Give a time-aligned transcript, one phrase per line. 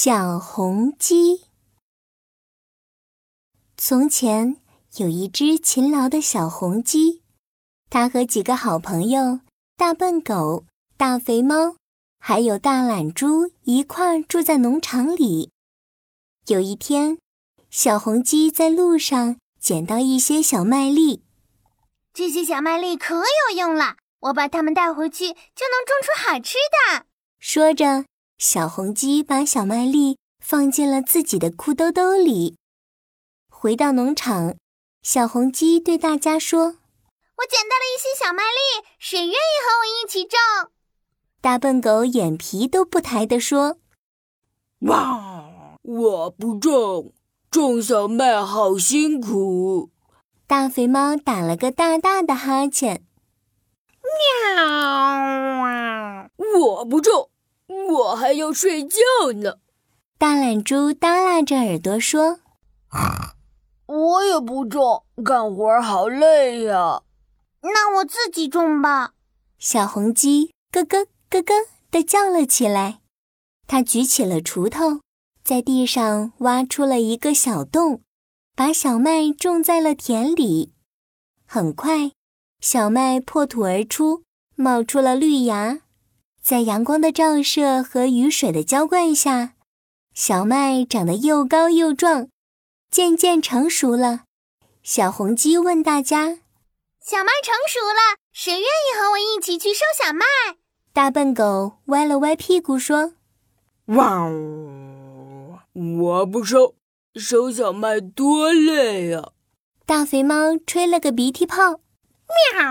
[0.00, 1.42] 小红鸡。
[3.76, 4.58] 从前
[4.98, 7.24] 有一只勤劳的小红鸡，
[7.90, 9.40] 它和几个好朋友——
[9.76, 10.66] 大笨狗、
[10.96, 11.74] 大肥猫，
[12.20, 15.50] 还有大懒猪一块住在农场里。
[16.46, 17.18] 有一天，
[17.68, 21.24] 小红鸡在路上捡到一些小麦粒，
[22.14, 26.54] 这些小麦粒可有用了，我把它们带回去就能种出好吃
[26.86, 27.06] 的。
[27.40, 28.04] 说着。
[28.38, 32.56] 小红鸡把小麦粒放进了自己的裤兜兜里。
[33.50, 34.54] 回到农场，
[35.02, 36.66] 小红鸡对大家说
[37.38, 40.38] ：“我捡到了一些小麦粒，谁愿意和我一起种？”
[41.42, 43.78] 大笨狗眼皮都不抬地说
[44.86, 47.12] ：“哇，我不种，
[47.50, 49.90] 种小麦好辛苦。”
[50.46, 53.02] 大肥猫打了个大大的哈欠
[54.54, 56.30] ：“喵，
[56.60, 57.30] 我不种。”
[57.68, 58.98] 我还要睡觉
[59.34, 59.58] 呢。
[60.18, 62.40] 大懒猪耷拉着耳朵说
[63.86, 67.02] ：“我也不种，干活好累呀。”
[67.62, 69.12] 那我自己种吧。
[69.58, 71.54] 小红鸡咯咯咯咯
[71.90, 73.00] 地叫了起来。
[73.66, 75.00] 它举起了锄头，
[75.44, 78.02] 在地上挖出了一个小洞，
[78.56, 80.72] 把小麦种在了田里。
[81.44, 82.12] 很快，
[82.60, 84.22] 小麦破土而出，
[84.54, 85.80] 冒出了绿芽。
[86.48, 89.52] 在阳光的照射和雨水的浇灌下，
[90.14, 92.28] 小麦长得又高又壮，
[92.90, 94.20] 渐渐成熟了。
[94.82, 96.38] 小红鸡问大家
[97.04, 100.24] ：“小麦成熟了，谁愿意和我一起去收小麦？”
[100.94, 103.12] 大笨狗歪了歪屁股说
[103.92, 104.30] ：“哇，
[105.74, 106.76] 我不收，
[107.14, 109.32] 收小麦多累呀！”
[109.84, 111.80] 大肥猫吹了个鼻涕泡
[112.48, 112.64] ：“喵，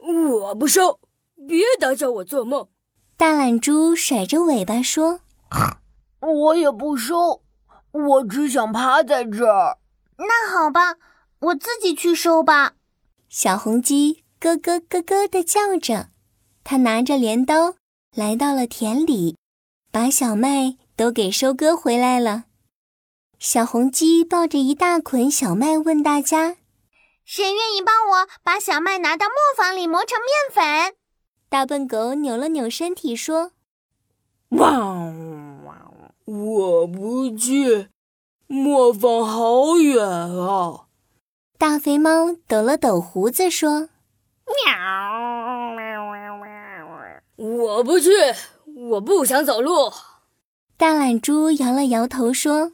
[0.00, 0.98] 我不收。”
[1.46, 2.68] 别打搅我做梦！
[3.16, 5.20] 大懒猪甩着尾巴说
[6.20, 7.42] ：“我也不收，
[7.92, 9.78] 我只想趴在这儿。”
[10.18, 10.96] 那好吧，
[11.40, 12.74] 我自己去收吧。
[13.28, 16.08] 小红鸡咯咯咯咯地叫着，
[16.64, 17.74] 它拿着镰刀
[18.14, 19.36] 来到了田里，
[19.90, 22.44] 把小麦都给收割回来了。
[23.38, 26.56] 小红鸡抱着一大捆小麦，问大家
[27.24, 30.94] ：“谁愿意帮我把小麦拿到磨坊里磨成面粉？”
[31.52, 33.52] 大笨狗扭了扭身体，说
[34.56, 35.60] ：“汪，
[36.24, 37.88] 我不去，
[38.46, 40.86] 磨坊好远啊。”
[41.60, 43.90] 大肥猫抖了抖胡子，说
[44.48, 44.72] ：“喵，
[47.36, 48.08] 我不去，
[48.88, 49.92] 我不想走路。”
[50.78, 52.72] 大懒猪摇了摇头，说：“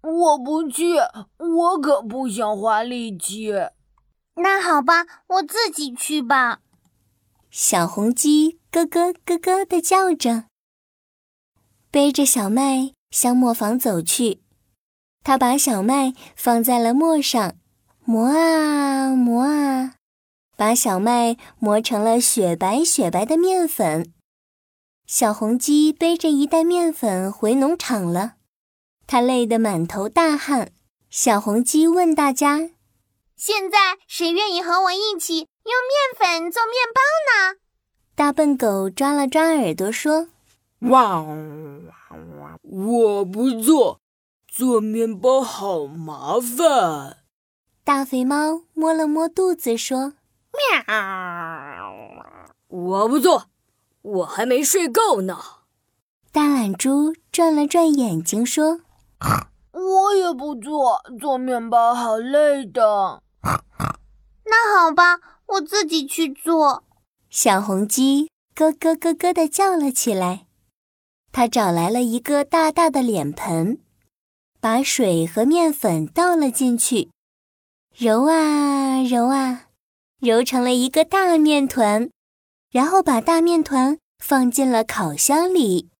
[0.00, 0.94] 我不去，
[1.36, 3.52] 我可不想花力气。”
[4.36, 6.60] 那好吧，我自己去吧。
[7.50, 10.44] 小红鸡咯咯咯咯地叫着，
[11.90, 14.42] 背着小麦向磨坊走去。
[15.24, 17.56] 它把小麦放在了磨上，
[18.04, 19.94] 磨啊磨啊，
[20.56, 24.12] 把小麦磨成了雪白雪白的面粉。
[25.06, 28.34] 小红鸡背着一袋面粉回农场了，
[29.06, 30.72] 它累得满头大汗。
[31.08, 32.68] 小红鸡问大家
[33.34, 37.58] ：“现在谁愿意和我一起？”用面粉做面包呢？
[38.14, 40.28] 大笨狗抓了抓耳朵说
[40.88, 41.22] ：“哇，
[42.62, 44.00] 我不做，
[44.46, 47.18] 做面包好麻烦。”
[47.84, 50.14] 大肥猫摸了摸肚子说
[50.56, 50.84] ：“喵，
[52.68, 53.50] 我不做，
[54.00, 55.38] 我还没睡够呢。”
[56.32, 58.80] 大懒猪转了转眼睛说
[59.72, 63.22] ：“我也不做，做面包好累的。”
[64.50, 65.20] 那好吧。
[65.48, 66.84] 我自己去做。
[67.30, 70.46] 小红鸡咯咯咯咯地叫了起来。
[71.30, 73.78] 它找来了一个大大的脸盆，
[74.60, 77.10] 把水和面粉倒了进去，
[77.94, 79.68] 揉啊揉啊，
[80.20, 82.10] 揉成了一个大面团，
[82.70, 85.90] 然后把大面团放进了烤箱里。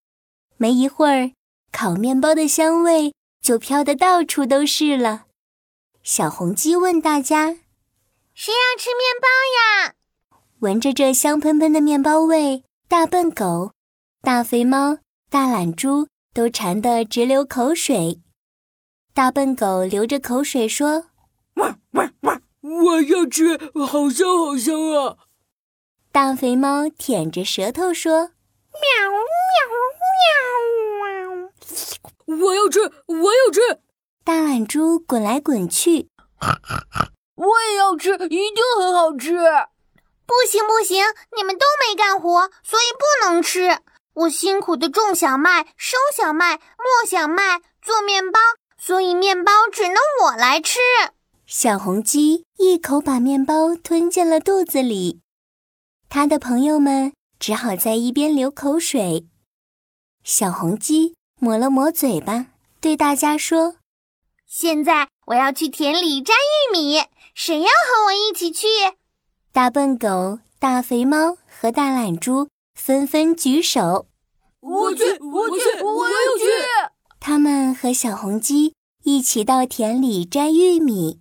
[0.57, 1.33] 没一会儿，
[1.71, 5.27] 烤面包的香味就飘得到处都是了。
[6.03, 7.59] 小红鸡问大家。
[8.41, 9.27] 谁要吃面包
[9.59, 9.95] 呀？
[10.61, 13.73] 闻着这香喷喷的面包味，大笨狗、
[14.23, 14.99] 大肥猫、
[15.29, 18.21] 大懒猪都馋得直流口水。
[19.13, 21.07] 大笨狗流着口水说
[21.59, 22.41] ：“汪汪汪！
[22.61, 25.17] 我要吃，好香好香啊！”
[26.13, 28.31] 大肥猫舔着舌头说
[28.71, 29.19] ：“喵喵
[32.29, 32.37] 喵！
[32.47, 33.81] 我要吃，我要吃！”
[34.23, 36.09] 大懒猪滚来滚去。
[37.39, 39.37] 我也要吃，一定很好吃。
[40.27, 41.05] 不行不行，
[41.37, 43.79] 你们都没干活，所以不能吃。
[44.15, 48.41] 我辛苦的种小麦、收小麦、磨小麦、做面包，
[48.77, 50.81] 所以面包只能我来吃。
[51.47, 55.21] 小红鸡一口把面包吞进了肚子里，
[56.09, 59.29] 它的朋友们只好在一边流口水。
[60.25, 62.47] 小红鸡抹了抹嘴巴，
[62.81, 63.77] 对大家说
[64.45, 66.99] ：“现在我要去田里摘玉米，
[67.41, 68.67] 谁要和我一起去？”
[69.55, 74.07] 大笨狗、大肥猫和大懒猪纷纷举手。
[74.59, 76.93] 我去，我去，我要去！
[77.21, 78.75] 他们和小红鸡
[79.05, 81.21] 一起到田里摘玉米，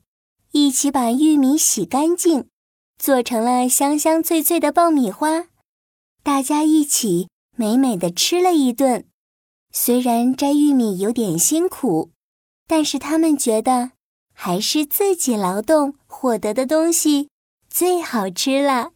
[0.53, 2.49] 一起把玉米洗干净，
[2.97, 5.45] 做成了香香脆脆的爆米花。
[6.23, 9.05] 大家一起美美的吃了一顿。
[9.71, 12.09] 虽然摘玉米有点辛苦，
[12.67, 13.91] 但是他们觉得
[14.39, 17.29] 还是自己劳动获得的东西
[17.67, 18.91] 最好吃了。